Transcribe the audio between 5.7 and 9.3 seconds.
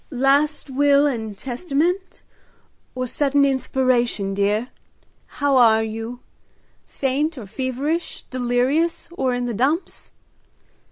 you? faint or feverish, delirious